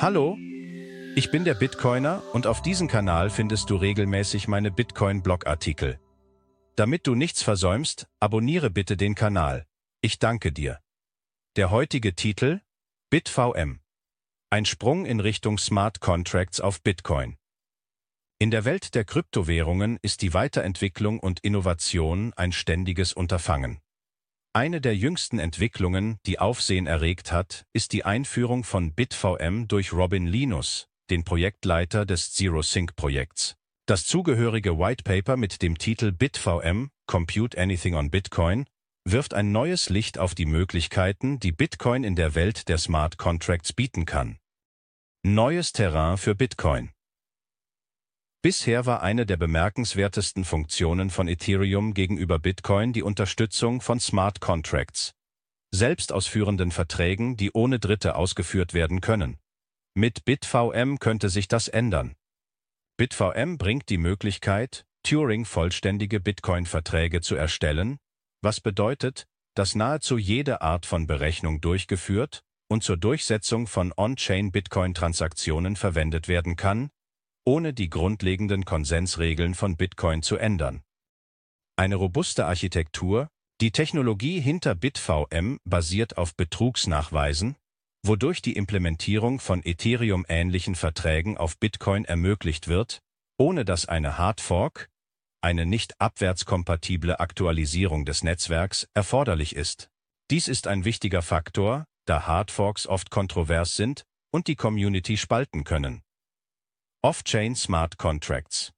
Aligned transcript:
Hallo, 0.00 0.38
ich 1.16 1.32
bin 1.32 1.44
der 1.44 1.54
Bitcoiner 1.54 2.22
und 2.32 2.46
auf 2.46 2.62
diesem 2.62 2.86
Kanal 2.86 3.30
findest 3.30 3.68
du 3.68 3.74
regelmäßig 3.74 4.46
meine 4.46 4.70
Bitcoin-Blogartikel. 4.70 5.98
Damit 6.76 7.08
du 7.08 7.16
nichts 7.16 7.42
versäumst, 7.42 8.06
abonniere 8.20 8.70
bitte 8.70 8.96
den 8.96 9.16
Kanal. 9.16 9.66
Ich 10.00 10.20
danke 10.20 10.52
dir. 10.52 10.78
Der 11.56 11.72
heutige 11.72 12.14
Titel 12.14 12.60
BitVM. 13.10 13.80
Ein 14.50 14.66
Sprung 14.66 15.04
in 15.04 15.18
Richtung 15.18 15.58
Smart 15.58 15.98
Contracts 15.98 16.60
auf 16.60 16.80
Bitcoin. 16.80 17.36
In 18.38 18.52
der 18.52 18.64
Welt 18.64 18.94
der 18.94 19.04
Kryptowährungen 19.04 19.98
ist 20.00 20.22
die 20.22 20.32
Weiterentwicklung 20.32 21.18
und 21.18 21.40
Innovation 21.40 22.32
ein 22.36 22.52
ständiges 22.52 23.12
Unterfangen. 23.12 23.80
Eine 24.54 24.80
der 24.80 24.96
jüngsten 24.96 25.38
Entwicklungen, 25.38 26.18
die 26.26 26.38
Aufsehen 26.38 26.86
erregt 26.86 27.32
hat, 27.32 27.64
ist 27.72 27.92
die 27.92 28.04
Einführung 28.04 28.64
von 28.64 28.94
BitVM 28.94 29.68
durch 29.68 29.92
Robin 29.92 30.26
Linus, 30.26 30.88
den 31.10 31.24
Projektleiter 31.24 32.06
des 32.06 32.32
ZeroSync-Projekts. 32.32 33.56
Das 33.86 34.06
zugehörige 34.06 34.78
White 34.78 35.04
Paper 35.04 35.36
mit 35.36 35.62
dem 35.62 35.78
Titel 35.78 36.12
BitVM, 36.12 36.90
Compute 37.06 37.58
Anything 37.58 37.94
on 37.94 38.10
Bitcoin, 38.10 38.66
wirft 39.04 39.34
ein 39.34 39.52
neues 39.52 39.90
Licht 39.90 40.18
auf 40.18 40.34
die 40.34 40.46
Möglichkeiten, 40.46 41.38
die 41.40 41.52
Bitcoin 41.52 42.04
in 42.04 42.16
der 42.16 42.34
Welt 42.34 42.68
der 42.68 42.78
Smart 42.78 43.18
Contracts 43.18 43.72
bieten 43.72 44.06
kann. 44.06 44.38
Neues 45.22 45.72
Terrain 45.72 46.16
für 46.16 46.34
Bitcoin 46.34 46.90
Bisher 48.40 48.86
war 48.86 49.02
eine 49.02 49.26
der 49.26 49.36
bemerkenswertesten 49.36 50.44
Funktionen 50.44 51.10
von 51.10 51.26
Ethereum 51.26 51.92
gegenüber 51.92 52.38
Bitcoin 52.38 52.92
die 52.92 53.02
Unterstützung 53.02 53.80
von 53.80 53.98
Smart 53.98 54.40
Contracts, 54.40 55.12
selbstausführenden 55.72 56.70
Verträgen, 56.70 57.36
die 57.36 57.50
ohne 57.52 57.80
Dritte 57.80 58.14
ausgeführt 58.14 58.74
werden 58.74 59.00
können. 59.00 59.38
Mit 59.94 60.24
BitVM 60.24 61.00
könnte 61.00 61.30
sich 61.30 61.48
das 61.48 61.66
ändern. 61.66 62.14
BitVM 62.96 63.58
bringt 63.58 63.88
die 63.88 63.98
Möglichkeit, 63.98 64.84
Turing-vollständige 65.02 66.20
Bitcoin-Verträge 66.20 67.20
zu 67.20 67.34
erstellen, 67.34 67.98
was 68.40 68.60
bedeutet, 68.60 69.26
dass 69.54 69.74
nahezu 69.74 70.16
jede 70.16 70.60
Art 70.62 70.86
von 70.86 71.08
Berechnung 71.08 71.60
durchgeführt 71.60 72.44
und 72.68 72.84
zur 72.84 72.98
Durchsetzung 72.98 73.66
von 73.66 73.92
On-Chain 73.96 74.52
Bitcoin-Transaktionen 74.52 75.74
verwendet 75.74 76.28
werden 76.28 76.54
kann, 76.54 76.90
ohne 77.48 77.72
die 77.72 77.88
grundlegenden 77.88 78.66
Konsensregeln 78.66 79.54
von 79.54 79.78
Bitcoin 79.78 80.22
zu 80.22 80.36
ändern. 80.36 80.82
Eine 81.76 81.96
robuste 81.96 82.44
Architektur, 82.44 83.30
die 83.62 83.70
Technologie 83.70 84.38
hinter 84.38 84.74
BitVM 84.74 85.56
basiert 85.64 86.18
auf 86.18 86.36
Betrugsnachweisen, 86.36 87.56
wodurch 88.04 88.42
die 88.42 88.52
Implementierung 88.52 89.40
von 89.40 89.62
Ethereum-ähnlichen 89.64 90.74
Verträgen 90.74 91.38
auf 91.38 91.58
Bitcoin 91.58 92.04
ermöglicht 92.04 92.68
wird, 92.68 93.00
ohne 93.38 93.64
dass 93.64 93.86
eine 93.86 94.18
Hardfork, 94.18 94.90
eine 95.40 95.64
nicht 95.64 95.98
abwärtskompatible 95.98 97.18
Aktualisierung 97.18 98.04
des 98.04 98.24
Netzwerks, 98.24 98.88
erforderlich 98.92 99.56
ist. 99.56 99.88
Dies 100.30 100.48
ist 100.48 100.66
ein 100.66 100.84
wichtiger 100.84 101.22
Faktor, 101.22 101.86
da 102.04 102.26
Hardforks 102.26 102.86
oft 102.86 103.10
kontrovers 103.10 103.74
sind 103.74 104.04
und 104.30 104.48
die 104.48 104.56
Community 104.56 105.16
spalten 105.16 105.64
können. 105.64 106.02
Off-Chain 107.00 107.54
Smart 107.54 107.96
Contracts 107.96 108.72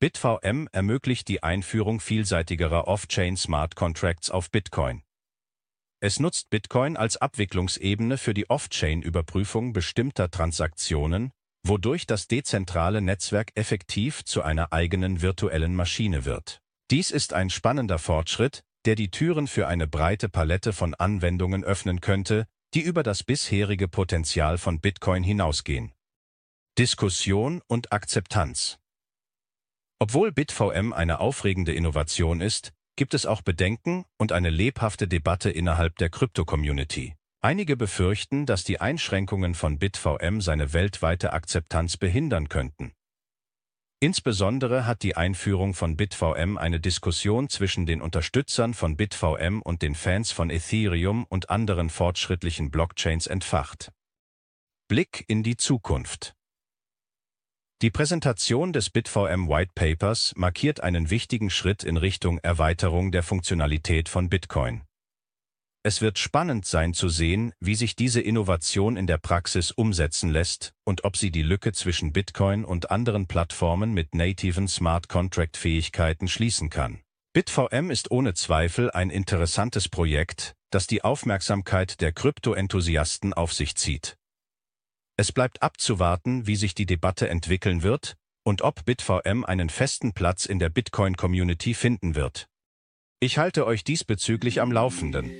BitVM 0.00 0.68
ermöglicht 0.70 1.28
die 1.28 1.42
Einführung 1.42 1.98
vielseitigerer 1.98 2.86
Off-Chain 2.86 3.38
Smart 3.38 3.74
Contracts 3.74 4.28
auf 4.28 4.50
Bitcoin. 4.50 5.02
Es 5.98 6.20
nutzt 6.20 6.50
Bitcoin 6.50 6.98
als 6.98 7.16
Abwicklungsebene 7.16 8.18
für 8.18 8.34
die 8.34 8.50
Off-Chain-Überprüfung 8.50 9.72
bestimmter 9.72 10.30
Transaktionen, 10.30 11.30
wodurch 11.66 12.06
das 12.06 12.28
dezentrale 12.28 13.00
Netzwerk 13.00 13.52
effektiv 13.54 14.26
zu 14.26 14.42
einer 14.42 14.74
eigenen 14.74 15.22
virtuellen 15.22 15.74
Maschine 15.74 16.26
wird. 16.26 16.60
Dies 16.90 17.10
ist 17.10 17.32
ein 17.32 17.48
spannender 17.48 17.98
Fortschritt, 17.98 18.62
der 18.84 18.94
die 18.94 19.10
Türen 19.10 19.46
für 19.46 19.68
eine 19.68 19.86
breite 19.86 20.28
Palette 20.28 20.74
von 20.74 20.94
Anwendungen 20.94 21.64
öffnen 21.64 22.02
könnte, 22.02 22.46
die 22.74 22.82
über 22.82 23.02
das 23.02 23.22
bisherige 23.22 23.88
Potenzial 23.88 24.58
von 24.58 24.80
Bitcoin 24.80 25.22
hinausgehen. 25.22 25.94
Diskussion 26.78 27.60
und 27.66 27.92
Akzeptanz 27.92 28.78
Obwohl 29.98 30.30
BitVM 30.30 30.92
eine 30.92 31.18
aufregende 31.18 31.72
Innovation 31.72 32.40
ist, 32.40 32.72
gibt 32.94 33.14
es 33.14 33.26
auch 33.26 33.42
Bedenken 33.42 34.04
und 34.16 34.30
eine 34.30 34.50
lebhafte 34.50 35.08
Debatte 35.08 35.50
innerhalb 35.50 35.96
der 35.96 36.08
Krypto-Community. 36.08 37.16
Einige 37.40 37.76
befürchten, 37.76 38.46
dass 38.46 38.62
die 38.62 38.80
Einschränkungen 38.80 39.56
von 39.56 39.80
BitVM 39.80 40.40
seine 40.40 40.72
weltweite 40.72 41.32
Akzeptanz 41.32 41.96
behindern 41.96 42.48
könnten. 42.48 42.92
Insbesondere 43.98 44.86
hat 44.86 45.02
die 45.02 45.16
Einführung 45.16 45.74
von 45.74 45.96
BitVM 45.96 46.58
eine 46.58 46.78
Diskussion 46.78 47.48
zwischen 47.48 47.86
den 47.86 48.00
Unterstützern 48.00 48.72
von 48.72 48.96
BitVM 48.96 49.62
und 49.62 49.82
den 49.82 49.96
Fans 49.96 50.30
von 50.30 50.48
Ethereum 50.48 51.26
und 51.28 51.50
anderen 51.50 51.90
fortschrittlichen 51.90 52.70
Blockchains 52.70 53.26
entfacht. 53.26 53.90
Blick 54.86 55.24
in 55.26 55.42
die 55.42 55.56
Zukunft 55.56 56.37
die 57.80 57.90
Präsentation 57.90 58.72
des 58.72 58.90
BitVM 58.90 59.48
White 59.48 59.70
Papers 59.76 60.32
markiert 60.34 60.80
einen 60.80 61.10
wichtigen 61.10 61.48
Schritt 61.48 61.84
in 61.84 61.96
Richtung 61.96 62.38
Erweiterung 62.38 63.12
der 63.12 63.22
Funktionalität 63.22 64.08
von 64.08 64.28
Bitcoin. 64.28 64.82
Es 65.84 66.00
wird 66.00 66.18
spannend 66.18 66.66
sein 66.66 66.92
zu 66.92 67.08
sehen, 67.08 67.52
wie 67.60 67.76
sich 67.76 67.94
diese 67.94 68.20
Innovation 68.20 68.96
in 68.96 69.06
der 69.06 69.18
Praxis 69.18 69.70
umsetzen 69.70 70.28
lässt 70.28 70.72
und 70.84 71.04
ob 71.04 71.16
sie 71.16 71.30
die 71.30 71.44
Lücke 71.44 71.72
zwischen 71.72 72.12
Bitcoin 72.12 72.64
und 72.64 72.90
anderen 72.90 73.28
Plattformen 73.28 73.94
mit 73.94 74.12
nativen 74.12 74.66
Smart 74.66 75.08
Contract 75.08 75.56
Fähigkeiten 75.56 76.26
schließen 76.26 76.70
kann. 76.70 76.98
BitVM 77.32 77.92
ist 77.92 78.10
ohne 78.10 78.34
Zweifel 78.34 78.90
ein 78.90 79.10
interessantes 79.10 79.88
Projekt, 79.88 80.56
das 80.70 80.88
die 80.88 81.04
Aufmerksamkeit 81.04 82.00
der 82.00 82.10
Krypto-Enthusiasten 82.12 83.34
auf 83.34 83.52
sich 83.52 83.76
zieht. 83.76 84.17
Es 85.20 85.32
bleibt 85.32 85.62
abzuwarten, 85.62 86.46
wie 86.46 86.54
sich 86.54 86.76
die 86.76 86.86
Debatte 86.86 87.28
entwickeln 87.28 87.82
wird 87.82 88.14
und 88.44 88.62
ob 88.62 88.84
BitVM 88.84 89.44
einen 89.44 89.68
festen 89.68 90.12
Platz 90.12 90.46
in 90.46 90.60
der 90.60 90.68
Bitcoin-Community 90.68 91.74
finden 91.74 92.14
wird. 92.14 92.46
Ich 93.18 93.36
halte 93.36 93.66
euch 93.66 93.82
diesbezüglich 93.82 94.60
am 94.60 94.70
Laufenden. 94.70 95.32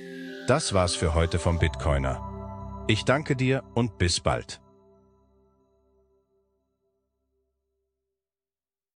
Das 0.47 0.73
war's 0.73 0.95
für 0.95 1.13
heute 1.13 1.39
vom 1.39 1.59
Bitcoiner. 1.59 2.85
Ich 2.89 3.05
danke 3.05 3.37
dir 3.37 3.63
und 3.73 3.97
bis 3.97 4.19
bald. 4.19 4.59